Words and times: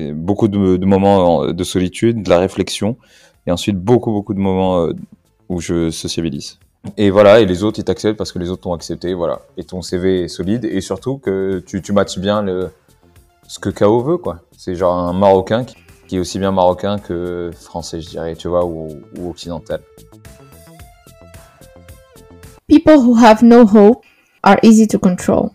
beaucoup 0.00 0.48
de, 0.48 0.84
moments 0.84 1.42
euh, 1.42 1.52
de 1.52 1.64
solitude, 1.64 2.22
de 2.22 2.30
la 2.30 2.38
réflexion, 2.38 2.96
et 3.46 3.50
ensuite 3.50 3.76
beaucoup, 3.76 4.12
beaucoup 4.12 4.34
de 4.34 4.38
moments 4.38 4.84
euh, 4.84 4.92
où 5.48 5.60
je 5.60 5.90
sociabilise. 5.90 6.58
Et 6.96 7.10
voilà, 7.10 7.40
et 7.40 7.46
les 7.46 7.64
autres, 7.64 7.80
ils 7.80 7.84
t'acceptent 7.84 8.16
parce 8.16 8.30
que 8.30 8.38
les 8.38 8.50
autres 8.50 8.62
t'ont 8.62 8.72
accepté, 8.72 9.12
voilà. 9.14 9.40
Et 9.56 9.64
ton 9.64 9.82
CV 9.82 10.24
est 10.24 10.28
solide, 10.28 10.64
et 10.64 10.80
surtout 10.80 11.18
que 11.18 11.62
tu, 11.66 11.82
tu 11.82 11.92
matches 11.92 12.18
bien 12.18 12.42
le, 12.42 12.70
ce 13.48 13.58
que 13.58 13.70
KO 13.70 14.02
veut, 14.02 14.18
quoi. 14.18 14.42
C'est 14.56 14.76
genre 14.76 14.94
un 14.96 15.12
Marocain 15.12 15.64
qui, 16.06 16.16
est 16.16 16.18
aussi 16.20 16.38
bien 16.38 16.52
Marocain 16.52 16.98
que 16.98 17.50
Français, 17.60 18.00
je 18.00 18.08
dirais, 18.08 18.36
tu 18.36 18.48
vois, 18.48 18.64
ou, 18.64 19.00
occidental. 19.28 19.80
People 22.68 22.98
who 22.98 23.16
have 23.16 23.42
no 23.42 23.62
hope 23.66 24.04
are 24.44 24.58
easy 24.62 24.86
to 24.86 24.98
control. 24.98 25.50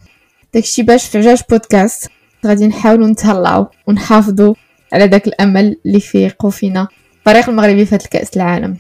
Fejash 0.54 1.44
Podcast 1.48 2.10
غادي 2.46 2.68
نحاولوا 2.68 3.08
نتهلاو 3.08 3.68
ونحافظوا 3.88 4.54
على 4.94 5.08
داك 5.08 5.28
الأمل 5.28 5.78
اللي 5.86 6.00
فيقوا 6.00 6.50
فينا 6.50 6.88
الفريق 7.20 7.50
المغربي 7.50 7.86
في 7.86 7.96
الكأس 7.96 8.38
العالم. 8.38 8.78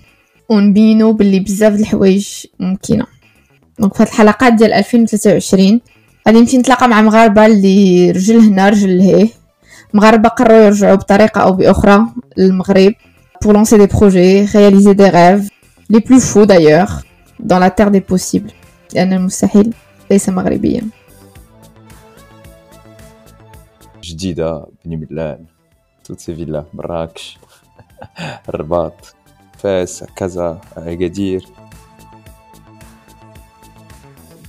ونبينوا 0.50 1.14
باللي 1.14 1.40
بزاف 1.40 1.80
الحوايج 1.80 2.28
ممكنة. 2.60 3.06
دونك 3.80 3.94
في 3.94 4.04
الحلقات 4.04 4.54
ديال 4.54 4.74
2023 4.74 5.82
غادي 6.28 6.40
نمشي 6.40 6.58
نتلاقى 6.58 6.88
مع 6.88 7.02
مغاربة 7.02 7.46
اللي 7.46 8.12
رجل 8.12 8.38
هنا 8.40 8.70
رجل 8.70 8.98
لهيه 8.98 9.28
مغاربة 9.94 10.30
قرروا 10.30 10.66
يرجعوا 10.66 10.96
بطريقة 10.96 11.42
أو 11.42 11.52
بأخرى 11.54 12.06
للمغرب 12.38 12.94
pour 13.44 13.52
lancer 13.54 13.78
des 13.78 13.88
projets 13.88 14.46
réaliser 14.46 14.94
des 14.96 15.10
rêves. 15.10 15.48
Les 15.90 16.02
plus 16.02 16.22
fous 16.30 16.46
d'ailleurs 16.46 16.92
dans 17.40 17.60
la 17.60 17.70
terre 17.70 17.92
des 17.92 18.02
possibles. 18.02 18.52
لأن 18.96 19.14
المستحيل 19.14 19.74
ليس 20.12 20.30
مغربيا. 20.30 20.82
جديدة 24.13 24.67
بني 24.85 24.97
مدلان 24.97 25.47
toutes 26.09 26.21
ces 26.21 26.33
villes 26.33 26.51
là 26.51 26.67
Marrakech 26.73 27.39
Rabat 28.47 28.97
Fès 29.59 30.05
Casa 30.17 30.61
Agadir 30.77 31.43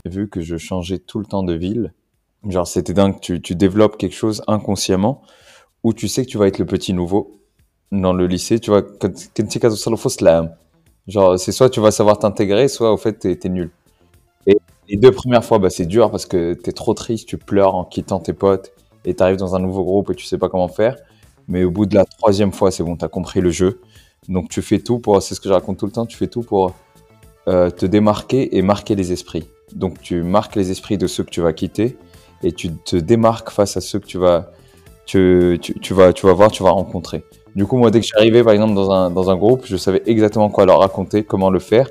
vu 0.05 0.29
que 0.29 0.41
je 0.41 0.57
changeais 0.57 0.99
tout 0.99 1.19
le 1.19 1.25
temps 1.25 1.43
de 1.43 1.53
ville 1.53 1.93
genre 2.47 2.67
c'était 2.67 2.93
dingue 2.93 3.19
tu, 3.19 3.41
tu 3.41 3.55
développes 3.55 3.97
quelque 3.97 4.15
chose 4.15 4.41
inconsciemment 4.47 5.21
où 5.83 5.93
tu 5.93 6.07
sais 6.07 6.25
que 6.25 6.29
tu 6.29 6.37
vas 6.37 6.47
être 6.47 6.59
le 6.59 6.65
petit 6.65 6.93
nouveau 6.93 7.41
dans 7.91 8.13
le 8.13 8.27
lycée 8.27 8.59
tu 8.59 8.71
vois 8.71 8.83
genre 11.07 11.39
c'est 11.39 11.51
soit 11.51 11.69
tu 11.69 11.79
vas 11.81 11.91
savoir 11.91 12.19
t'intégrer 12.19 12.67
soit 12.67 12.93
au 12.93 12.97
fait 12.97 13.13
t'es 13.13 13.37
es 13.43 13.49
nul 13.49 13.71
et 14.47 14.57
les 14.87 14.95
deux 14.95 15.11
premières 15.11 15.43
fois 15.43 15.59
bah 15.59 15.69
c'est 15.69 15.85
dur 15.85 16.09
parce 16.11 16.25
que 16.25 16.53
t'es 16.53 16.71
trop 16.71 16.93
triste 16.93 17.27
tu 17.27 17.37
pleures 17.37 17.75
en 17.75 17.83
quittant 17.83 18.19
tes 18.19 18.33
potes 18.33 18.71
et 19.04 19.14
tu 19.14 19.22
arrives 19.22 19.36
dans 19.36 19.54
un 19.54 19.58
nouveau 19.58 19.84
groupe 19.84 20.10
et 20.10 20.14
tu 20.14 20.24
sais 20.24 20.38
pas 20.38 20.48
comment 20.48 20.68
faire. 20.68 20.96
Mais 21.48 21.64
au 21.64 21.70
bout 21.70 21.86
de 21.86 21.94
la 21.94 22.04
troisième 22.04 22.52
fois, 22.52 22.70
c'est 22.70 22.82
bon, 22.82 22.96
tu 22.96 23.04
as 23.04 23.08
compris 23.08 23.40
le 23.40 23.50
jeu. 23.50 23.80
Donc 24.28 24.48
tu 24.48 24.62
fais 24.62 24.78
tout 24.78 24.98
pour, 24.98 25.22
c'est 25.22 25.34
ce 25.34 25.40
que 25.40 25.48
je 25.48 25.54
raconte 25.54 25.78
tout 25.78 25.86
le 25.86 25.92
temps, 25.92 26.06
tu 26.06 26.16
fais 26.16 26.28
tout 26.28 26.42
pour 26.42 26.74
euh, 27.48 27.70
te 27.70 27.84
démarquer 27.84 28.56
et 28.56 28.62
marquer 28.62 28.94
les 28.94 29.12
esprits. 29.12 29.48
Donc 29.74 30.00
tu 30.00 30.22
marques 30.22 30.56
les 30.56 30.70
esprits 30.70 30.96
de 30.96 31.06
ceux 31.06 31.24
que 31.24 31.30
tu 31.30 31.42
vas 31.42 31.52
quitter 31.52 31.98
et 32.42 32.52
tu 32.52 32.72
te 32.72 32.96
démarques 32.96 33.50
face 33.50 33.76
à 33.76 33.80
ceux 33.80 33.98
que 33.98 34.06
tu 34.06 34.18
vas, 34.18 34.50
tu, 35.04 35.58
vas, 35.90 36.12
tu 36.12 36.26
vas 36.26 36.32
voir, 36.32 36.50
tu 36.50 36.62
vas 36.62 36.70
rencontrer. 36.70 37.24
Du 37.54 37.66
coup, 37.66 37.76
moi, 37.76 37.90
dès 37.90 38.00
que 38.00 38.06
j'arrivais, 38.06 38.42
par 38.42 38.52
exemple, 38.52 38.74
dans 38.74 38.90
un, 38.90 39.10
dans 39.10 39.30
un 39.30 39.36
groupe, 39.36 39.64
je 39.64 39.76
savais 39.76 40.02
exactement 40.06 40.48
quoi 40.48 40.66
leur 40.66 40.80
raconter, 40.80 41.22
comment 41.22 41.50
le 41.50 41.60
faire. 41.60 41.88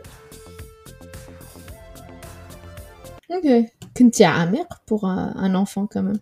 Ok. 3.29 3.47
Kunti 3.93 4.23
Amir 4.23 4.65
pour 4.85 5.05
un, 5.05 5.33
un 5.35 5.55
enfant 5.55 5.87
quand 5.89 6.01
même 6.01 6.19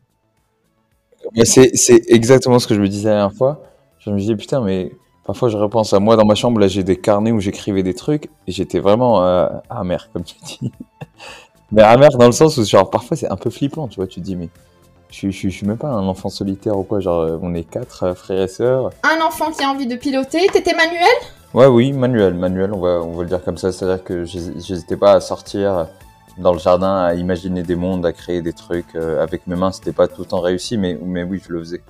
c'est 1.44 2.04
exactement 2.08 2.60
ce 2.60 2.68
que 2.68 2.76
je 2.76 2.82
me 2.82 2.88
disais 2.88 3.10
la 3.10 3.16
dernière 3.16 3.38
fois. 3.38 3.62
Je 4.00 4.10
me 4.10 4.18
disais, 4.18 4.36
putain, 4.36 4.62
mais 4.62 4.92
parfois 5.26 5.50
je 5.50 5.58
repense 5.58 5.94
à 5.94 6.00
moi 6.00 6.16
dans 6.16 6.26
ma 6.26 6.36
chambre, 6.36 6.60
là 6.60 6.68
j'ai 6.68 6.84
des 6.84 6.98
carnets 6.98 7.32
où 7.32 7.40
j'écrivais 7.40 7.84
des 7.84 7.94
trucs 7.94 8.26
et 8.48 8.52
j'étais 8.52 8.80
vraiment 8.80 9.24
euh, 9.24 9.48
amer, 9.70 10.10
comme 10.12 10.24
tu 10.24 10.36
dis. 10.44 10.72
mais 11.72 11.84
amer 11.84 12.10
dans 12.18 12.26
le 12.26 12.32
sens 12.32 12.58
où, 12.58 12.66
genre, 12.66 12.90
parfois 12.90 13.16
c'est 13.16 13.30
un 13.30 13.38
peu 13.38 13.50
flippant, 13.50 13.88
tu 13.88 13.98
vois, 13.98 14.08
tu 14.08 14.20
te 14.20 14.26
dis, 14.26 14.36
mais 14.36 14.50
je, 15.10 15.30
je, 15.30 15.50
je, 15.50 15.50
suis 15.50 15.68
même 15.68 15.78
pas 15.78 15.90
un 15.90 16.08
enfant 16.08 16.30
solitaire 16.30 16.78
ou 16.78 16.84
quoi, 16.84 17.00
genre, 17.00 17.22
euh, 17.22 17.38
on 17.42 17.54
est 17.54 17.64
quatre 17.64 18.04
euh, 18.04 18.14
frères 18.16 18.42
et 18.42 18.48
sœurs. 18.48 18.90
Un 19.04 19.24
enfant 19.26 19.52
qui 19.52 19.64
a 19.64 19.70
envie 19.70 19.88
de 19.88 19.96
piloter, 19.96 20.48
t'étais 20.52 20.74
manuel? 20.74 21.08
Ouais, 21.54 21.68
oui, 21.68 21.92
manuel, 21.92 22.34
manuel, 22.34 22.74
on 22.74 22.80
va, 22.80 23.02
on 23.02 23.12
va 23.12 23.24
le 23.24 23.30
dire 23.30 23.44
comme 23.44 23.58
ça, 23.58 23.72
c'est-à-dire 23.72 24.04
que 24.04 24.24
j'hésitais 24.24 24.98
pas 24.98 25.14
à 25.14 25.20
sortir 25.20 25.88
dans 26.38 26.54
le 26.54 26.60
jardin 26.60 26.96
à 26.96 27.14
imaginer 27.14 27.64
des 27.64 27.76
mondes, 27.76 28.06
à 28.06 28.14
créer 28.14 28.42
des 28.42 28.54
trucs 28.54 28.96
euh, 28.96 29.22
avec 29.22 29.48
mes 29.48 29.56
mains. 29.56 29.72
C'était 29.72 29.92
pas 29.92 30.08
tout 30.08 30.22
le 30.22 30.28
temps 30.28 30.40
réussi, 30.40 30.78
mais, 30.78 30.98
mais 31.02 31.24
oui, 31.24 31.42
je 31.46 31.52
le 31.52 31.60
faisais. 31.60 31.82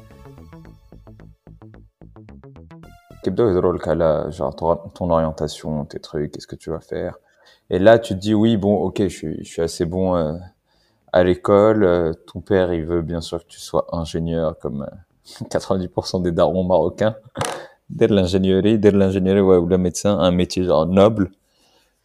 genre 4.32 4.56
ton 4.56 5.10
orientation, 5.10 5.86
tes 5.86 6.00
trucs, 6.00 6.32
qu'est-ce 6.32 6.48
que 6.48 6.56
tu 6.56 6.72
vas 6.72 6.80
faire? 6.80 7.18
Et 7.70 7.80
là, 7.80 8.00
tu 8.00 8.16
te 8.16 8.20
dis, 8.20 8.34
oui, 8.34 8.58
bon, 8.58 8.76
ok, 8.76 9.04
je 9.04 9.08
suis, 9.08 9.38
je 9.44 9.50
suis 9.50 9.62
assez 9.62 9.86
bon 9.86 10.16
euh, 10.16 10.34
à 11.14 11.24
l'école. 11.24 11.84
Euh, 11.84 12.14
ton 12.28 12.42
père, 12.42 12.74
il 12.74 12.86
veut 12.86 13.02
bien 13.02 13.22
sûr 13.22 13.40
que 13.40 13.48
tu 13.48 13.60
sois 13.60 13.88
ingénieur, 13.92 14.58
comme 14.60 14.88
90% 15.26 16.22
des 16.22 16.32
darons 16.32 16.64
marocains. 16.64 17.16
Dès 17.90 18.08
l'ingénierie, 18.08 18.80
dès 18.80 18.92
l'ingénierie, 18.92 19.42
ouais, 19.42 19.58
ou 19.58 19.66
le 19.66 19.78
médecin, 19.78 20.18
un 20.18 20.32
métier 20.32 20.64
genre 20.64 20.86
noble 20.86 21.30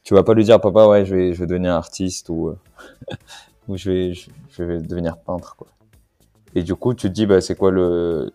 tu 0.06 0.14
vas 0.14 0.22
pas 0.22 0.34
lui 0.34 0.44
dire 0.44 0.60
papa 0.60 0.86
ouais 0.86 1.04
je 1.04 1.16
vais 1.16 1.34
je 1.34 1.40
vais 1.40 1.46
devenir 1.46 1.74
artiste 1.74 2.28
ou 2.28 2.48
euh, 2.48 2.58
ou 3.68 3.76
je 3.76 3.90
vais 3.90 4.14
je, 4.14 4.62
vais 4.62 4.78
devenir 4.78 5.16
peintre 5.18 5.56
quoi. 5.56 5.66
Et 6.54 6.62
du 6.62 6.76
coup 6.76 6.94
tu 6.94 7.08
te 7.08 7.12
dis 7.12 7.26
bah 7.26 7.40
c'est 7.40 7.56
quoi 7.56 7.72
le 7.72 8.32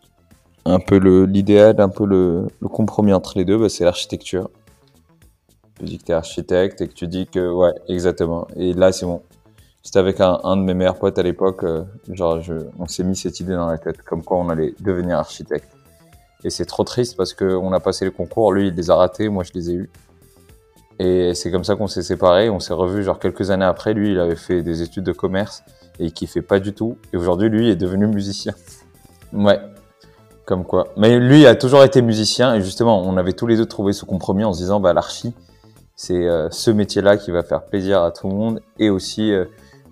un 0.65 0.81
peu 0.81 0.99
le 0.99 1.25
l'idéal 1.25 1.79
un 1.79 1.87
peu 1.87 2.05
le, 2.05 2.49
le, 2.59 2.67
compromis 2.67 3.13
entre 3.13 3.37
les 3.37 3.45
deux 3.45 3.57
bah, 3.57 3.69
c'est 3.69 3.85
l'architecture. 3.85 4.49
Tu 5.79 5.85
dis 5.85 5.97
que 5.97 6.03
tu 6.03 6.11
es 6.11 6.15
architecte 6.15 6.81
et 6.81 6.89
que 6.89 6.93
tu 6.93 7.07
dis 7.07 7.25
que 7.25 7.49
ouais 7.49 7.73
exactement. 7.87 8.49
Et 8.57 8.73
là 8.73 8.91
c'est 8.91 9.05
bon. 9.05 9.21
C'était 9.81 9.99
avec 9.99 10.19
un, 10.19 10.57
de 10.57 10.61
mes 10.61 10.73
meilleurs 10.73 10.99
potes 10.99 11.17
à 11.19 11.23
l'époque 11.23 11.63
euh, 11.63 11.85
genre 12.09 12.41
je, 12.41 12.53
on 12.79 12.87
s'est 12.87 13.05
mis 13.05 13.15
cette 13.15 13.39
idée 13.39 13.53
dans 13.53 13.67
la 13.67 13.77
tête 13.77 14.01
comme 14.01 14.25
quoi 14.25 14.39
on 14.39 14.49
allait 14.49 14.75
devenir 14.81 15.19
architecte. 15.19 15.71
Et 16.43 16.49
c'est 16.49 16.65
trop 16.65 16.83
triste 16.83 17.15
parce 17.15 17.33
que 17.33 17.45
on 17.45 17.71
a 17.71 17.79
passé 17.79 18.03
les 18.03 18.11
concours 18.11 18.51
lui 18.51 18.67
il 18.67 18.73
les 18.73 18.89
a 18.89 18.95
ratés 18.95 19.29
moi 19.29 19.45
je 19.45 19.53
les 19.53 19.69
ai 19.69 19.73
eus 19.75 19.89
et 21.01 21.33
c'est 21.33 21.49
comme 21.49 21.63
ça 21.63 21.75
qu'on 21.75 21.87
s'est 21.87 22.03
séparés. 22.03 22.51
On 22.51 22.59
s'est 22.59 22.75
revus 22.75 23.03
genre 23.03 23.17
quelques 23.17 23.49
années 23.49 23.65
après. 23.65 23.95
Lui, 23.95 24.11
il 24.11 24.19
avait 24.19 24.35
fait 24.35 24.61
des 24.61 24.83
études 24.83 25.03
de 25.03 25.11
commerce 25.11 25.63
et 25.99 26.05
il 26.05 26.13
kiffait 26.13 26.43
pas 26.43 26.59
du 26.59 26.73
tout. 26.73 26.95
Et 27.11 27.17
aujourd'hui, 27.17 27.49
lui 27.49 27.71
est 27.71 27.75
devenu 27.75 28.05
musicien. 28.05 28.53
Ouais. 29.33 29.59
Comme 30.45 30.63
quoi. 30.63 30.89
Mais 30.97 31.17
lui 31.17 31.47
a 31.47 31.55
toujours 31.55 31.83
été 31.83 32.03
musicien 32.03 32.53
et 32.53 32.61
justement, 32.61 33.01
on 33.01 33.17
avait 33.17 33.33
tous 33.33 33.47
les 33.47 33.57
deux 33.57 33.65
trouvé 33.65 33.93
ce 33.93 34.05
compromis 34.05 34.43
en 34.43 34.53
se 34.53 34.59
disant, 34.59 34.79
bah, 34.79 34.93
l'archi, 34.93 35.33
c'est 35.95 36.27
euh, 36.27 36.49
ce 36.51 36.69
métier-là 36.69 37.17
qui 37.17 37.31
va 37.31 37.41
faire 37.41 37.65
plaisir 37.65 38.03
à 38.03 38.11
tout 38.11 38.27
le 38.27 38.35
monde 38.35 38.61
et 38.77 38.91
aussi 38.91 39.33
euh, 39.33 39.45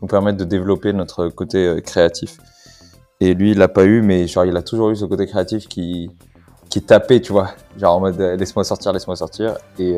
nous 0.03 0.07
permettre 0.07 0.37
de 0.37 0.43
développer 0.43 0.93
notre 0.93 1.29
côté 1.29 1.65
euh, 1.65 1.81
créatif. 1.81 2.37
Et 3.19 3.33
lui, 3.33 3.51
il 3.51 3.57
l'a 3.57 3.67
pas 3.67 3.85
eu, 3.85 4.03
mais 4.03 4.27
genre, 4.27 4.45
il 4.45 4.55
a 4.55 4.61
toujours 4.61 4.91
eu 4.91 4.95
ce 4.95 5.05
côté 5.05 5.25
créatif 5.25 5.67
qui, 5.67 6.11
qui 6.69 6.83
tapait, 6.83 7.19
tu 7.19 7.31
vois. 7.31 7.49
Genre 7.77 7.95
en 7.95 7.99
mode, 7.99 8.19
laisse-moi 8.19 8.63
sortir, 8.63 8.93
laisse-moi 8.93 9.15
sortir. 9.15 9.57
Et 9.79 9.97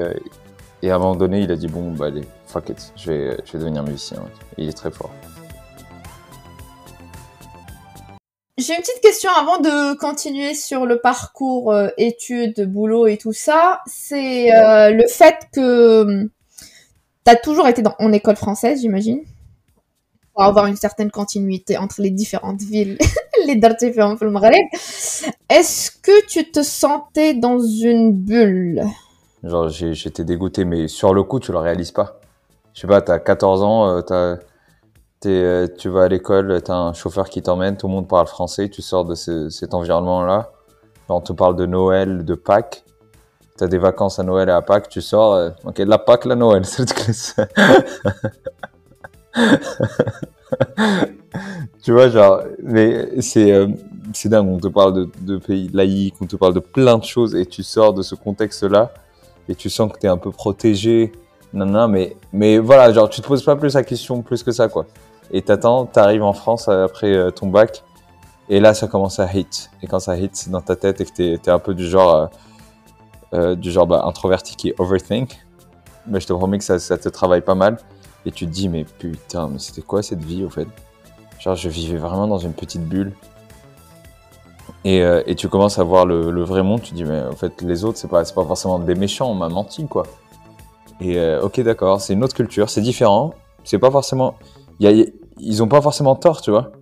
et 0.83 0.89
à 0.89 0.95
un 0.95 0.99
moment 0.99 1.15
donné, 1.15 1.41
il 1.41 1.51
a 1.51 1.55
dit 1.55 1.67
bon, 1.67 1.91
bah 1.91 2.07
allez, 2.07 2.23
fuck 2.47 2.69
it, 2.69 2.93
je 2.95 3.11
vais, 3.11 3.37
devenir 3.53 3.83
musicien. 3.83 4.17
il 4.57 4.69
est 4.69 4.73
très 4.73 4.91
fort. 4.91 5.11
J'ai 8.57 8.75
une 8.75 8.81
petite 8.81 9.01
question 9.01 9.31
avant 9.31 9.59
de 9.59 9.95
continuer 9.97 10.53
sur 10.53 10.85
le 10.85 10.99
parcours 10.99 11.71
euh, 11.71 11.87
études, 11.97 12.61
boulot 12.71 13.07
et 13.07 13.17
tout 13.17 13.33
ça. 13.33 13.81
C'est 13.87 14.55
euh, 14.55 14.91
le 14.91 15.07
fait 15.07 15.47
que 15.51 16.01
hum, 16.01 16.29
tu 17.25 17.31
as 17.31 17.35
toujours 17.35 17.67
été 17.67 17.81
dans, 17.81 17.95
en 17.97 18.11
école 18.11 18.35
française, 18.35 18.81
j'imagine, 18.81 19.21
pour 20.33 20.43
avoir 20.43 20.67
une 20.67 20.75
certaine 20.75 21.09
continuité 21.09 21.77
entre 21.77 22.01
les 22.01 22.11
différentes 22.11 22.61
villes, 22.61 22.97
les 23.47 23.55
différents 23.55 24.17
le 24.21 24.29
Maghreb. 24.29 24.53
Est-ce 25.49 25.91
que 25.91 26.25
tu 26.27 26.51
te 26.51 26.61
sentais 26.61 27.33
dans 27.33 27.59
une 27.59 28.13
bulle? 28.13 28.83
Genre, 29.43 29.69
j'étais 29.69 30.23
dégoûté, 30.23 30.65
mais 30.65 30.87
sur 30.87 31.13
le 31.13 31.23
coup, 31.23 31.39
tu 31.39 31.51
le 31.51 31.57
réalises 31.57 31.91
pas. 31.91 32.19
Je 32.73 32.81
sais 32.81 32.87
pas, 32.87 33.01
t'as 33.01 33.19
14 33.19 33.63
ans, 33.63 33.87
euh, 33.87 34.01
euh, 35.25 35.67
tu 35.77 35.89
vas 35.89 36.03
à 36.03 36.07
l'école, 36.07 36.61
t'as 36.63 36.75
un 36.75 36.93
chauffeur 36.93 37.29
qui 37.29 37.41
t'emmène, 37.41 37.75
tout 37.75 37.87
le 37.87 37.93
monde 37.93 38.07
parle 38.07 38.27
français, 38.27 38.69
tu 38.69 38.81
sors 38.81 39.03
de 39.05 39.15
ce, 39.15 39.49
cet 39.49 39.73
environnement-là. 39.73 40.51
On 41.09 41.21
te 41.21 41.33
parle 41.33 41.55
de 41.55 41.65
Noël, 41.65 42.23
de 42.23 42.35
Pâques. 42.35 42.85
T'as 43.57 43.67
des 43.67 43.77
vacances 43.77 44.17
à 44.19 44.23
Noël 44.23 44.47
et 44.49 44.53
à 44.53 44.61
Pâques, 44.61 44.89
tu 44.89 45.01
sors, 45.01 45.33
euh, 45.33 45.49
ok, 45.65 45.79
la 45.79 45.97
Pâques, 45.97 46.25
la 46.25 46.35
Noël, 46.35 46.65
c'est 46.65 46.85
tu 51.83 51.91
vois, 51.91 52.09
genre, 52.09 52.41
mais 52.63 53.21
c'est, 53.21 53.51
euh, 53.51 53.67
c'est 54.13 54.29
dingue, 54.29 54.47
on 54.47 54.57
te 54.57 54.67
parle 54.67 54.93
de, 54.93 55.09
de 55.21 55.37
pays 55.37 55.69
laïcs, 55.73 56.15
on 56.21 56.25
te 56.25 56.35
parle 56.35 56.53
de 56.53 56.59
plein 56.59 56.97
de 56.97 57.03
choses 57.03 57.35
et 57.35 57.45
tu 57.45 57.63
sors 57.63 57.93
de 57.93 58.01
ce 58.01 58.15
contexte-là 58.15 58.91
et 59.49 59.55
tu 59.55 59.69
sens 59.69 59.91
que 59.91 59.99
tu 59.99 60.05
es 60.05 60.09
un 60.09 60.17
peu 60.17 60.31
protégé. 60.31 61.11
Non, 61.53 61.65
non, 61.65 61.87
mais, 61.87 62.15
mais 62.31 62.57
voilà, 62.59 62.91
genre, 62.93 63.09
tu 63.09 63.21
te 63.21 63.27
poses 63.27 63.43
pas 63.43 63.55
plus 63.55 63.73
la 63.73 63.83
question 63.83 64.21
plus 64.21 64.43
que 64.43 64.51
ça, 64.51 64.67
quoi. 64.69 64.85
Et 65.31 65.41
t'attends, 65.41 65.85
t'arrives 65.85 66.23
en 66.23 66.33
France 66.33 66.67
après 66.67 67.13
euh, 67.13 67.31
ton 67.31 67.47
bac, 67.47 67.83
Et 68.49 68.59
là, 68.59 68.73
ça 68.73 68.87
commence 68.87 69.19
à 69.19 69.31
hit. 69.33 69.69
Et 69.81 69.87
quand 69.87 69.99
ça 69.99 70.17
hit 70.17 70.49
dans 70.49 70.61
ta 70.61 70.75
tête 70.75 71.01
et 71.01 71.05
que 71.05 71.11
t'es 71.11 71.33
es 71.33 71.49
un 71.49 71.59
peu 71.59 71.73
du 71.73 71.87
genre, 71.87 72.15
euh, 72.15 72.27
euh, 73.33 73.55
du 73.55 73.71
genre 73.71 73.87
bah, 73.87 74.03
introverti 74.05 74.55
qui 74.55 74.73
overthink, 74.77 75.37
bah, 76.05 76.19
je 76.19 76.27
te 76.27 76.33
promets 76.33 76.57
que 76.57 76.63
ça, 76.63 76.79
ça 76.79 76.97
te 76.97 77.09
travaille 77.09 77.41
pas 77.41 77.55
mal. 77.55 77.77
Et 78.25 78.31
tu 78.31 78.45
te 78.45 78.51
dis, 78.51 78.69
mais 78.69 78.83
putain, 78.83 79.47
mais 79.47 79.59
c'était 79.59 79.81
quoi 79.81 80.03
cette 80.03 80.23
vie 80.23 80.43
au 80.43 80.49
fait? 80.49 80.67
Genre, 81.39 81.55
je 81.55 81.69
vivais 81.69 81.97
vraiment 81.97 82.27
dans 82.27 82.37
une 82.37 82.53
petite 82.53 82.87
bulle. 82.87 83.13
Et, 84.84 85.02
euh, 85.02 85.22
et 85.26 85.34
tu 85.34 85.48
commences 85.48 85.78
à 85.78 85.84
voir 85.84 86.06
le, 86.06 86.30
le, 86.30 86.44
vrai 86.44 86.62
monde, 86.62 86.80
tu 86.82 86.90
te 86.90 86.94
dis, 86.94 87.04
mais 87.04 87.20
en 87.20 87.32
fait, 87.32 87.60
les 87.62 87.84
autres, 87.84 87.98
c'est 87.98 88.08
pas, 88.08 88.22
pas 88.22 88.44
forcément 88.44 88.78
des 88.78 88.94
méchants, 88.94 89.30
on 89.30 89.34
m'a 89.34 89.48
menti, 89.48 89.86
quoi. 89.86 90.04
Et 91.00 91.18
euh, 91.18 91.42
ok, 91.42 91.60
d'accord, 91.60 92.00
c'est 92.00 92.12
une 92.12 92.22
autre 92.24 92.34
culture, 92.34 92.70
c'est 92.70 92.80
différent. 92.80 93.34
C'est 93.64 93.78
pas 93.78 93.90
forcément. 93.90 94.36
Y 94.80 94.86
a, 94.86 95.04
ils 95.38 95.62
ont 95.62 95.68
pas 95.68 95.82
forcément 95.82 96.14
tort, 96.14 96.40
tu 96.40 96.50
vois. 96.50 96.72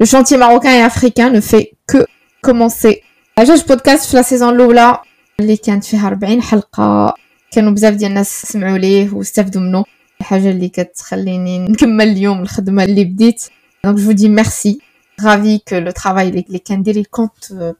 Le 0.00 0.06
chantier 0.06 0.36
marocain 0.36 0.72
et 0.72 0.82
africain 0.82 1.30
ne 1.30 1.40
fait 1.40 1.76
que 1.86 2.06
commencer. 2.42 3.02
جوج 3.38 3.62
بودكاست 3.68 4.10
في 4.10 4.16
لا 4.16 4.22
سيزون 4.22 4.54
الاولى 4.54 4.98
اللي 5.40 5.56
كانت 5.56 5.84
فيها 5.84 6.06
40 6.06 6.42
حلقه 6.42 7.14
كانوا 7.50 7.72
بزاف 7.72 7.94
ديال 7.94 8.10
الناس 8.10 8.42
سمعوا 8.42 8.78
ليه 8.78 9.14
واستافدوا 9.14 9.62
منه 9.62 9.84
الحاجه 10.20 10.50
اللي 10.50 10.68
كتخليني 10.68 11.58
نكمل 11.58 12.08
اليوم 12.08 12.42
الخدمه 12.42 12.84
اللي 12.84 13.04
بديت 13.04 13.44
donc 13.85 13.99
je 13.99 14.03
vous 14.03 14.13
dis 14.13 14.29
merci. 14.29 14.81
Ravi 15.17 15.61
que 15.61 15.75
le 15.75 15.93
travail 15.93 16.31
les, 16.31 16.45
les 16.49 17.05
compte 17.05 17.51
euh, 17.51 17.71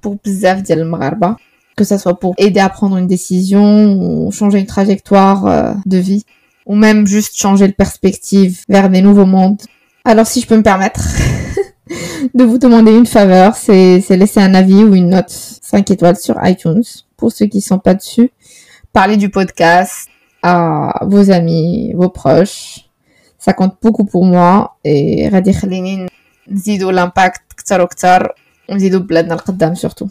pour 0.00 0.16
bzaf 0.24 0.62
dial 0.62 0.90
que 1.76 1.84
ça 1.84 1.98
soit 1.98 2.18
pour 2.18 2.34
aider 2.36 2.58
à 2.58 2.68
prendre 2.68 2.96
une 2.96 3.06
décision 3.06 3.92
ou 3.92 4.32
changer 4.32 4.58
une 4.58 4.66
trajectoire 4.66 5.46
euh, 5.46 5.72
de 5.86 5.98
vie 5.98 6.24
ou 6.66 6.74
même 6.74 7.06
juste 7.06 7.36
changer 7.36 7.68
de 7.68 7.72
perspective 7.72 8.62
vers 8.68 8.90
des 8.90 9.02
nouveaux 9.02 9.26
mondes. 9.26 9.60
Alors 10.04 10.26
si 10.26 10.40
je 10.40 10.46
peux 10.46 10.56
me 10.56 10.62
permettre 10.62 11.00
de 12.34 12.42
vous 12.42 12.58
demander 12.58 12.92
une 12.92 13.06
faveur, 13.06 13.54
c'est 13.54 14.00
laisser 14.10 14.40
un 14.40 14.54
avis 14.54 14.82
ou 14.82 14.94
une 14.94 15.10
note 15.10 15.30
5 15.30 15.90
étoiles 15.90 16.16
sur 16.16 16.36
iTunes 16.42 16.82
pour 17.16 17.32
ceux 17.32 17.46
qui 17.46 17.60
sont 17.60 17.78
pas 17.78 17.94
dessus. 17.94 18.30
Parler 18.92 19.16
du 19.16 19.28
podcast 19.28 20.08
à 20.42 21.04
vos 21.06 21.30
amis, 21.30 21.92
vos 21.94 22.08
proches 22.08 22.89
Ça 23.39 23.53
compte 23.53 23.77
beaucoup 23.81 24.05
pour 24.05 24.25
moi 24.25 24.77
et 24.85 25.29
غادي 25.29 25.49
يخليني 25.49 26.07
نزيدو 26.47 26.91
l'impact 26.91 27.55
كتر 27.57 27.81
وكتر 27.81 28.35
ونزيدو 28.69 28.99
بلادنا 28.99 29.33
القدام 29.33 29.75
surtout. 29.75 30.09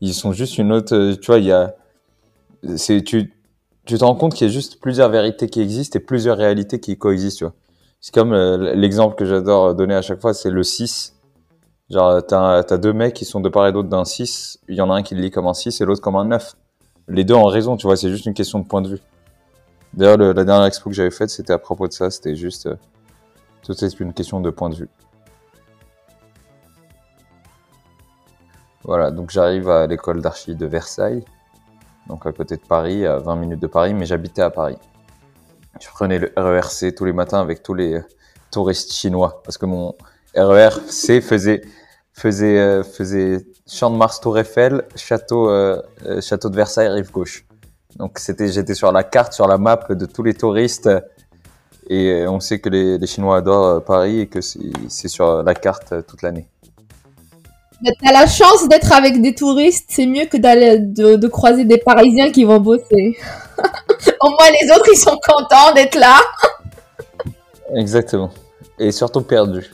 Ils 0.00 0.14
sont 0.14 0.32
juste 0.32 0.58
une 0.58 0.72
autre, 0.72 1.14
tu 1.14 1.26
vois, 1.26 1.38
il 1.38 1.46
y 1.46 1.52
a, 1.52 1.74
c'est, 2.76 3.02
tu, 3.02 3.32
tu 3.86 3.96
te 3.96 4.04
rends 4.04 4.14
compte 4.14 4.34
qu'il 4.34 4.46
y 4.46 4.50
a 4.50 4.52
juste 4.52 4.78
plusieurs 4.80 5.08
vérités 5.08 5.48
qui 5.48 5.60
existent 5.60 5.98
et 5.98 6.02
plusieurs 6.02 6.36
réalités 6.36 6.80
qui 6.80 6.98
coexistent, 6.98 7.38
tu 7.38 7.44
vois. 7.44 7.54
C'est 8.00 8.14
comme 8.14 8.32
euh, 8.34 8.74
l'exemple 8.74 9.16
que 9.16 9.24
j'adore 9.24 9.74
donner 9.74 9.94
à 9.94 10.02
chaque 10.02 10.20
fois, 10.20 10.34
c'est 10.34 10.50
le 10.50 10.62
6. 10.62 11.16
Genre, 11.88 12.24
t'as 12.26 12.58
as 12.58 12.78
deux 12.78 12.92
mecs 12.92 13.14
qui 13.14 13.24
sont 13.24 13.40
de 13.40 13.48
part 13.48 13.66
et 13.66 13.72
d'autre 13.72 13.88
d'un 13.88 14.04
6. 14.04 14.58
Il 14.68 14.76
y 14.76 14.80
en 14.80 14.90
a 14.90 14.94
un 14.94 15.02
qui 15.02 15.14
le 15.14 15.22
lit 15.22 15.30
comme 15.30 15.46
un 15.46 15.54
6 15.54 15.80
et 15.80 15.84
l'autre 15.84 16.02
comme 16.02 16.16
un 16.16 16.24
9. 16.24 16.54
les 17.11 17.23
deux 17.23 17.33
ont 17.33 17.45
raison, 17.45 17.77
tu 17.77 17.87
vois, 17.87 17.97
c'est 17.97 18.09
juste 18.09 18.25
une 18.25 18.33
question 18.33 18.59
de 18.59 18.65
point 18.65 18.81
de 18.81 18.89
vue. 18.89 18.99
D'ailleurs, 19.93 20.17
la 20.17 20.43
dernière 20.45 20.65
expo 20.65 20.89
que 20.89 20.95
j'avais 20.95 21.11
faite, 21.11 21.29
c'était 21.29 21.53
à 21.53 21.57
propos 21.57 21.87
de 21.87 21.93
ça. 21.93 22.09
C'était 22.09 22.35
juste... 22.35 22.67
Euh, 22.67 22.75
tout 23.63 23.73
est 23.73 23.99
une 23.99 24.13
question 24.13 24.39
de 24.39 24.49
point 24.49 24.69
de 24.69 24.75
vue. 24.75 24.89
Voilà, 28.83 29.11
donc 29.11 29.29
j'arrive 29.29 29.69
à 29.69 29.85
l'école 29.85 30.21
d'archi 30.21 30.55
de 30.55 30.65
Versailles 30.65 31.23
donc 32.07 32.25
à 32.25 32.31
côté 32.31 32.57
de 32.57 32.61
Paris, 32.61 33.05
à 33.05 33.17
20 33.17 33.35
minutes 33.37 33.61
de 33.61 33.67
Paris, 33.67 33.93
mais 33.93 34.05
j'habitais 34.05 34.41
à 34.41 34.49
Paris. 34.49 34.77
Je 35.79 35.87
prenais 35.87 36.19
le 36.19 36.31
RERC 36.35 36.93
tous 36.95 37.05
les 37.05 37.13
matins 37.13 37.39
avec 37.39 37.63
tous 37.63 37.73
les 37.73 38.01
touristes 38.51 38.91
chinois, 38.91 39.41
parce 39.43 39.57
que 39.57 39.65
mon 39.65 39.95
RERC 40.35 41.21
faisait 41.21 41.61
faisait 42.13 42.59
euh, 42.59 42.83
faisait 42.83 43.45
Champ 43.67 43.89
de 43.89 43.95
Mars, 43.95 44.19
Tour 44.19 44.37
Eiffel, 44.37 44.83
château 44.95 45.49
euh, 45.49 45.81
euh, 46.05 46.21
château 46.21 46.49
de 46.49 46.55
Versailles, 46.55 46.89
rive 46.89 47.11
gauche. 47.11 47.45
Donc 47.97 48.19
c'était 48.19 48.51
j'étais 48.51 48.73
sur 48.73 48.91
la 48.91 49.03
carte, 49.03 49.33
sur 49.33 49.47
la 49.47 49.57
map 49.57 49.79
de 49.89 50.05
tous 50.05 50.23
les 50.23 50.33
touristes. 50.33 50.89
Et 51.89 52.25
on 52.27 52.39
sait 52.39 52.59
que 52.59 52.69
les, 52.69 52.97
les 52.97 53.07
Chinois 53.07 53.37
adorent 53.37 53.83
Paris 53.83 54.21
et 54.21 54.27
que 54.27 54.39
c'est 54.39 55.07
sur 55.07 55.43
la 55.43 55.53
carte 55.53 55.93
toute 56.07 56.21
l'année. 56.21 56.47
T'as 57.83 58.13
la 58.13 58.27
chance 58.27 58.69
d'être 58.69 58.93
avec 58.93 59.21
des 59.21 59.33
touristes, 59.33 59.87
c'est 59.89 60.05
mieux 60.05 60.25
que 60.25 60.37
d'aller 60.37 60.77
de, 60.77 61.15
de, 61.15 61.27
croiser 61.27 61.65
des 61.65 61.79
Parisiens 61.79 62.31
qui 62.31 62.43
vont 62.43 62.59
bosser. 62.59 63.17
Au 64.21 64.29
moins 64.29 64.51
les 64.61 64.71
autres 64.71 64.87
ils 64.93 64.97
sont 64.97 65.17
contents 65.27 65.73
d'être 65.73 65.97
là. 65.97 66.19
Exactement. 67.75 68.29
Et 68.77 68.91
surtout 68.91 69.21
perdu. 69.21 69.69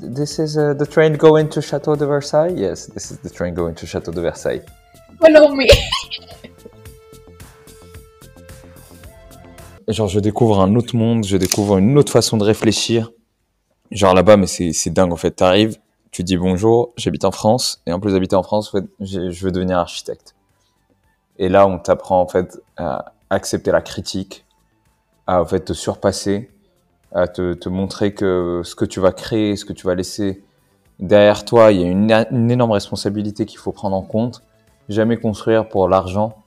This 0.00 0.40
is 0.40 0.58
uh, 0.58 0.74
the 0.74 0.86
train 0.88 1.12
going 1.16 1.48
to 1.50 1.60
Château 1.60 1.96
de 1.96 2.04
Versailles? 2.04 2.52
Yes, 2.56 2.88
this 2.88 3.12
is 3.12 3.18
the 3.18 3.30
train 3.32 3.54
going 3.54 3.74
to 3.74 3.86
Château 3.86 4.10
de 4.10 4.20
Versailles. 4.20 4.62
Follow 5.20 5.54
me. 5.54 5.66
Genre 9.88 10.08
je 10.08 10.18
découvre 10.18 10.60
un 10.60 10.74
autre 10.74 10.96
monde, 10.96 11.24
je 11.24 11.36
découvre 11.36 11.78
une 11.78 11.96
autre 11.96 12.10
façon 12.10 12.36
de 12.36 12.44
réfléchir. 12.44 13.12
Genre 13.92 14.14
là-bas, 14.14 14.36
mais 14.36 14.46
c'est 14.46 14.90
dingue 14.90 15.12
en 15.12 15.16
fait. 15.16 15.30
T'arrives, 15.30 15.78
tu 16.10 16.24
dis 16.24 16.36
bonjour, 16.36 16.92
j'habite 16.96 17.24
en 17.24 17.30
France, 17.30 17.80
et 17.86 17.92
en 17.92 18.00
plus 18.00 18.12
d'habiter 18.12 18.34
en 18.34 18.42
France, 18.42 18.74
en 18.74 18.80
fait, 18.80 18.84
je 19.00 19.44
veux 19.44 19.52
devenir 19.52 19.78
architecte. 19.78 20.34
Et 21.38 21.48
là, 21.48 21.68
on 21.68 21.78
t'apprend 21.78 22.20
en 22.20 22.26
fait 22.26 22.60
à 22.76 23.12
accepter 23.30 23.70
la 23.70 23.80
critique, 23.80 24.44
à 25.28 25.40
en 25.40 25.46
fait 25.46 25.60
te 25.60 25.72
surpasser, 25.72 26.50
à 27.12 27.26
te, 27.26 27.68
montrer 27.68 28.12
que 28.14 28.62
ce 28.64 28.74
que 28.74 28.84
tu 28.84 29.00
vas 29.00 29.12
créer, 29.12 29.56
ce 29.56 29.64
que 29.64 29.72
tu 29.72 29.86
vas 29.86 29.94
laisser 29.94 30.42
derrière 30.98 31.44
toi, 31.44 31.72
il 31.72 31.80
y 31.80 31.84
a 31.84 31.86
une, 31.86 32.10
une 32.30 32.50
énorme 32.50 32.72
responsabilité 32.72 33.46
qu'il 33.46 33.58
faut 33.58 33.72
prendre 33.72 33.96
en 33.96 34.02
compte. 34.02 34.42
Jamais 34.88 35.16
construire 35.16 35.68
pour 35.68 35.88
l'argent, 35.88 36.42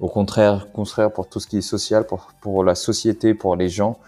au 0.00 0.08
contraire, 0.08 0.68
construire 0.72 1.12
pour 1.12 1.28
tout 1.28 1.40
ce 1.40 1.46
qui 1.46 1.58
est 1.58 1.62
social, 1.62 2.06
pour, 2.06 2.32
pour 2.40 2.64
la 2.64 2.74
société, 2.74 3.34
pour 3.34 3.56
les 3.56 3.68
gens 3.68 3.98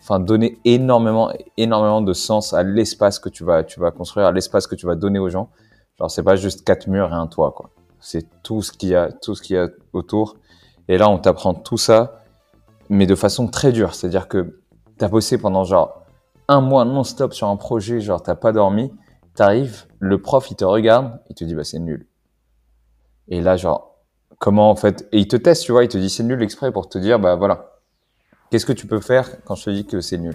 enfin 0.00 0.20
donner 0.20 0.58
énormément 0.64 1.32
énormément 1.56 2.00
de 2.00 2.12
sens 2.12 2.52
à 2.52 2.62
l'espace 2.62 3.18
que 3.18 3.28
tu 3.28 3.44
vas 3.44 3.64
tu 3.64 3.80
vas 3.80 3.90
construire, 3.90 4.26
à 4.26 4.32
l'espace 4.32 4.66
que 4.66 4.74
tu 4.74 4.86
vas 4.86 4.94
donner 4.94 5.18
aux 5.18 5.30
gens. 5.30 5.50
Genre 5.98 6.10
c'est 6.10 6.22
pas 6.22 6.36
juste 6.36 6.64
quatre 6.64 6.86
murs 6.86 7.10
et 7.10 7.14
un 7.16 7.26
toit 7.26 7.52
quoi. 7.52 7.70
C'est 8.00 8.26
tout 8.42 8.62
ce 8.62 8.72
qu'il 8.72 8.90
y 8.90 8.94
a 8.94 9.10
tout 9.10 9.34
ce 9.34 9.42
qu'il 9.42 9.56
y 9.56 9.58
a 9.58 9.68
autour. 9.92 10.36
Et 10.88 10.98
là 10.98 11.08
on 11.08 11.18
t'apprend 11.18 11.54
tout 11.54 11.78
ça 11.78 12.22
mais 12.88 13.06
de 13.06 13.14
façon 13.14 13.48
très 13.48 13.72
dure, 13.72 13.94
c'est-à-dire 13.94 14.28
que 14.28 14.60
tu 14.98 15.04
as 15.04 15.08
bossé 15.08 15.38
pendant 15.38 15.64
genre 15.64 16.02
un 16.48 16.60
mois 16.60 16.84
non-stop 16.84 17.34
sur 17.34 17.48
un 17.48 17.56
projet, 17.56 18.00
genre 18.00 18.22
t'as 18.22 18.34
pas 18.34 18.52
dormi, 18.52 18.92
t'arrives, 19.34 19.86
le 19.98 20.20
prof 20.20 20.50
il 20.50 20.56
te 20.56 20.64
regarde, 20.64 21.20
il 21.30 21.34
te 21.34 21.44
dit 21.44 21.54
bah 21.54 21.64
c'est 21.64 21.78
nul. 21.78 22.06
Et 23.28 23.40
là 23.40 23.56
genre 23.56 23.96
comment 24.38 24.70
en 24.70 24.76
fait 24.76 25.08
et 25.12 25.18
il 25.18 25.28
te 25.28 25.36
teste, 25.36 25.64
tu 25.64 25.72
vois, 25.72 25.84
il 25.84 25.88
te 25.88 25.98
dit 25.98 26.10
c'est 26.10 26.24
nul 26.24 26.42
exprès 26.42 26.72
pour 26.72 26.88
te 26.88 26.98
dire 26.98 27.18
bah 27.18 27.36
voilà, 27.36 27.78
Qu'est-ce 28.50 28.64
que 28.64 28.72
tu 28.72 28.86
peux 28.86 29.00
faire 29.00 29.42
quand 29.44 29.54
je 29.54 29.64
te 29.64 29.70
dis 29.70 29.84
que 29.84 30.00
c'est 30.00 30.16
nul? 30.16 30.34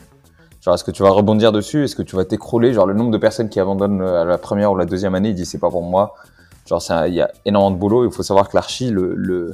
Genre, 0.61 0.75
est-ce 0.75 0.83
que 0.83 0.91
tu 0.91 1.01
vas 1.01 1.09
rebondir 1.09 1.51
dessus? 1.51 1.83
Est-ce 1.83 1.95
que 1.95 2.03
tu 2.03 2.15
vas 2.15 2.25
t'écrouler? 2.25 2.71
Genre, 2.71 2.85
le 2.85 2.93
nombre 2.93 3.11
de 3.11 3.17
personnes 3.17 3.49
qui 3.49 3.59
abandonnent 3.59 4.01
à 4.01 4.23
la 4.23 4.37
première 4.37 4.71
ou 4.71 4.77
la 4.77 4.85
deuxième 4.85 5.15
année, 5.15 5.29
ils 5.29 5.35
disent 5.35 5.49
c'est 5.49 5.59
pas 5.59 5.71
pour 5.71 5.81
moi. 5.81 6.13
Genre, 6.67 6.81
il 7.07 7.13
y 7.13 7.21
a 7.21 7.31
énormément 7.45 7.71
de 7.71 7.79
boulot. 7.79 8.05
Il 8.05 8.11
faut 8.11 8.23
savoir 8.23 8.49
que 8.49 8.55
l'archi, 8.55 8.91
le, 8.91 9.15
le, 9.15 9.53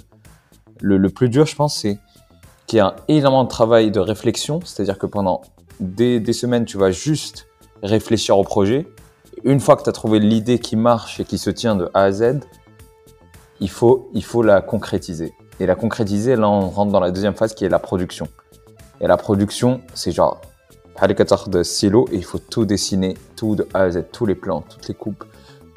le, 0.81 1.09
plus 1.09 1.29
dur, 1.29 1.45
je 1.45 1.55
pense, 1.55 1.77
c'est 1.77 1.99
qu'il 2.69 2.77
y 2.77 2.81
a 2.81 2.95
énormément 3.07 3.43
de 3.43 3.49
travail 3.49 3.89
de 3.89 3.99
réflexion. 3.99 4.59
C'est-à-dire 4.63 4.97
que 4.99 5.07
pendant 5.07 5.41
des, 5.79 6.21
semaines, 6.33 6.65
tu 6.65 6.77
vas 6.77 6.91
juste 6.91 7.47
réfléchir 7.81 8.37
au 8.37 8.43
projet. 8.43 8.87
Une 9.43 9.59
fois 9.59 9.75
que 9.75 9.83
tu 9.83 9.89
as 9.89 9.93
trouvé 9.93 10.19
l'idée 10.19 10.59
qui 10.59 10.75
marche 10.75 11.19
et 11.19 11.25
qui 11.25 11.37
se 11.37 11.49
tient 11.49 11.75
de 11.75 11.89
A 11.95 12.03
à 12.03 12.11
Z, 12.11 12.41
il 13.59 13.69
faut, 13.69 14.09
il 14.13 14.23
faut 14.23 14.43
la 14.43 14.61
concrétiser. 14.61 15.33
Et 15.59 15.65
la 15.65 15.75
concrétiser, 15.75 16.35
là, 16.35 16.47
on 16.47 16.69
rentre 16.69 16.91
dans 16.91 16.99
la 16.99 17.11
deuxième 17.11 17.33
phase 17.33 17.55
qui 17.55 17.65
est 17.65 17.69
la 17.69 17.79
production. 17.79 18.27
Et 19.01 19.07
la 19.07 19.17
production, 19.17 19.81
c'est 19.93 20.11
genre, 20.11 20.39
de 21.47 21.63
silo 21.63 22.07
et 22.11 22.17
il 22.17 22.23
faut 22.23 22.39
tout 22.39 22.65
dessiner, 22.65 23.15
tout 23.35 23.55
de 23.55 23.67
A 23.73 23.83
à 23.83 23.91
Z, 23.91 24.03
tous 24.11 24.25
les 24.25 24.35
plans, 24.35 24.61
toutes 24.61 24.87
les 24.89 24.93
coupes, 24.93 25.23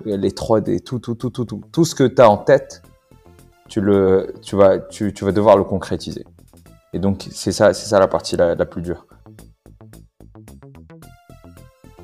les 0.05 0.31
3D, 0.31 0.83
tout, 0.83 0.99
tout, 0.99 1.15
tout, 1.15 1.31
tout, 1.31 1.45
tout. 1.45 1.63
Tout 1.73 1.85
ce 1.85 1.95
que 1.95 2.05
tu 2.05 2.21
as 2.21 2.29
en 2.29 2.37
tête, 2.37 2.83
tu, 3.69 3.81
le, 3.81 4.35
tu, 4.43 4.57
vas, 4.57 4.79
tu 4.79 5.13
vas 5.23 5.33
devoir 5.33 5.57
le 5.57 5.65
concrétiser. 5.65 6.27
Et 6.93 6.99
donc, 6.99 7.27
c'est 7.31 7.53
ça, 7.53 7.73
c'est 7.73 7.89
ça 7.89 7.99
la 7.99 8.09
partie 8.09 8.37
la, 8.37 8.55
plus 8.67 8.83
dure. 8.83 9.07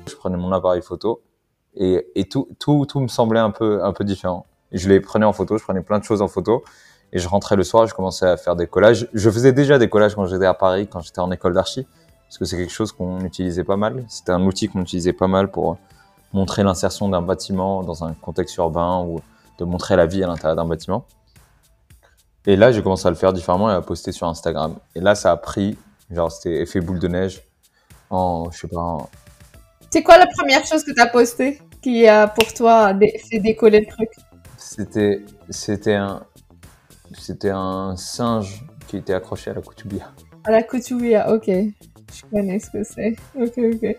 Je 0.07 0.15
prenais 0.15 0.37
mon 0.37 0.51
appareil 0.51 0.81
photo 0.81 1.21
et, 1.75 2.07
et 2.15 2.27
tout, 2.27 2.49
tout, 2.59 2.85
tout 2.87 2.99
me 2.99 3.07
semblait 3.07 3.39
un 3.39 3.51
peu, 3.51 3.83
un 3.83 3.93
peu 3.93 4.03
différent. 4.03 4.45
je 4.71 4.89
les 4.89 4.99
prenais 4.99 5.25
en 5.25 5.33
photo, 5.33 5.57
je 5.57 5.63
prenais 5.63 5.81
plein 5.81 5.99
de 5.99 6.03
choses 6.03 6.21
en 6.21 6.27
photo 6.27 6.63
et 7.11 7.19
je 7.19 7.27
rentrais 7.27 7.55
le 7.55 7.63
soir, 7.63 7.87
je 7.87 7.93
commençais 7.93 8.27
à 8.27 8.37
faire 8.37 8.55
des 8.55 8.67
collages. 8.67 9.07
Je 9.13 9.29
faisais 9.29 9.53
déjà 9.53 9.77
des 9.77 9.89
collages 9.89 10.15
quand 10.15 10.25
j'étais 10.25 10.45
à 10.45 10.53
Paris, 10.53 10.87
quand 10.87 10.99
j'étais 10.99 11.19
en 11.19 11.31
école 11.31 11.53
d'archi, 11.53 11.87
parce 12.27 12.37
que 12.37 12.45
c'est 12.45 12.57
quelque 12.57 12.73
chose 12.73 12.91
qu'on 12.91 13.21
utilisait 13.21 13.63
pas 13.63 13.77
mal. 13.77 14.03
C'était 14.07 14.31
un 14.31 14.43
outil 14.45 14.69
qu'on 14.69 14.81
utilisait 14.81 15.13
pas 15.13 15.27
mal 15.27 15.49
pour 15.49 15.77
montrer 16.33 16.63
l'insertion 16.63 17.09
d'un 17.09 17.21
bâtiment 17.21 17.83
dans 17.83 18.03
un 18.03 18.13
contexte 18.13 18.55
urbain 18.57 19.03
ou 19.03 19.21
de 19.57 19.65
montrer 19.65 19.95
la 19.95 20.05
vie 20.05 20.23
à 20.23 20.27
l'intérieur 20.27 20.55
d'un 20.55 20.65
bâtiment. 20.65 21.05
Et 22.45 22.55
là, 22.55 22.71
j'ai 22.71 22.81
commencé 22.81 23.05
à 23.07 23.09
le 23.11 23.15
faire 23.15 23.33
différemment 23.33 23.69
et 23.69 23.73
à 23.73 23.81
poster 23.81 24.11
sur 24.11 24.27
Instagram. 24.27 24.75
Et 24.95 25.01
là, 25.01 25.13
ça 25.15 25.31
a 25.31 25.37
pris, 25.37 25.77
genre, 26.09 26.31
c'était 26.31 26.61
effet 26.61 26.79
boule 26.81 26.99
de 26.99 27.07
neige 27.07 27.43
en, 28.09 28.49
je 28.51 28.59
sais 28.59 28.67
pas, 28.67 28.79
en- 28.79 29.09
C'est 29.91 30.03
quoi 30.03 30.17
la 30.17 30.27
première 30.27 30.65
chose 30.65 30.83
que 30.83 30.91
tu 30.91 31.01
as 31.01 31.07
postée 31.07 31.59
qui 31.81 32.07
a 32.07 32.27
pour 32.27 32.51
toi 32.53 32.93
dé- 32.93 33.19
fait 33.29 33.39
décoller 33.39 33.81
le 33.81 33.87
truc? 33.87 34.09
C'était, 34.57 35.23
c'était 35.49 35.95
un, 35.95 36.23
c'était 37.17 37.49
un 37.51 37.95
singe 37.97 38.63
qui 38.87 38.97
était 38.97 39.13
accroché 39.13 39.51
à 39.51 39.53
la 39.53 39.61
coutubia. 39.61 40.11
À 40.45 40.51
la 40.51 40.63
couturière, 40.63 41.27
ok. 41.29 41.45
Je 41.47 42.21
connais 42.31 42.59
ce 42.59 42.69
que 42.71 42.83
c'est. 42.83 43.15
Ok, 43.35 43.57
ok. 43.57 43.95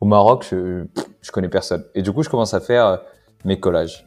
Au 0.00 0.06
Maroc, 0.06 0.46
je, 0.50 0.84
je 1.22 1.30
connais 1.30 1.48
personne. 1.48 1.84
Et 1.94 2.02
du 2.02 2.12
coup, 2.12 2.22
je 2.22 2.28
commence 2.28 2.54
à 2.54 2.60
faire 2.60 2.86
euh, 2.86 2.96
mes 3.44 3.58
collages. 3.58 4.06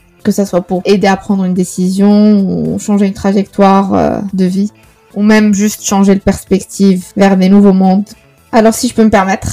que 0.24 0.32
ça 0.32 0.44
soit 0.44 0.62
pour 0.62 0.82
aider 0.84 1.06
à 1.06 1.16
prendre 1.16 1.44
une 1.44 1.54
décision 1.54 2.40
ou 2.40 2.78
changer 2.78 3.06
une 3.06 3.14
trajectoire 3.14 3.94
euh, 3.94 4.20
de 4.34 4.44
vie 4.44 4.72
ou 5.14 5.22
même 5.22 5.54
juste 5.54 5.84
changer 5.84 6.14
de 6.14 6.20
perspective 6.20 7.06
vers 7.16 7.36
des 7.36 7.48
nouveaux 7.48 7.72
mondes 7.72 8.08
alors 8.52 8.74
si 8.74 8.88
je 8.88 8.94
peux 8.94 9.04
me 9.04 9.10
permettre 9.10 9.48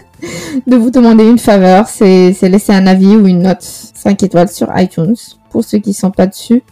de 0.67 0.75
vous 0.75 0.91
demander 0.91 1.25
une 1.25 1.39
faveur, 1.39 1.87
c'est 1.87 2.33
c'est 2.33 2.49
laisser 2.49 2.73
un 2.73 2.87
avis 2.87 3.15
ou 3.15 3.27
une 3.27 3.43
note 3.43 3.61
5 3.61 4.23
étoiles 4.23 4.49
sur 4.49 4.67
iTunes 4.77 5.15
pour 5.49 5.63
ceux 5.63 5.79
qui 5.79 5.93
sont 5.93 6.11
pas 6.11 6.27
dessus. 6.27 6.63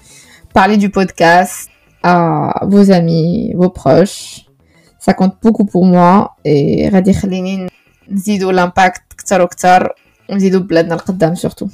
Parlez 0.53 0.77
du 0.77 0.89
podcast 0.89 1.69
à 2.03 2.65
vos 2.65 2.91
amis, 2.91 3.53
vos 3.55 3.69
proches. 3.69 4.46
Ça 5.00 5.13
compte 5.13 5.38
beaucoup 5.41 5.65
pour 5.65 5.86
moi 5.86 6.36
et 6.46 6.89
غادي 6.89 7.12
يخليني 7.12 7.67
نزيدو 8.12 8.51
l'impact 8.51 9.01
كتر 9.17 9.41
وكتر 9.41 9.93
ونزيدو 10.29 10.60
بلادنا 10.60 10.93
القدام 10.96 11.36
surtout. 11.36 11.69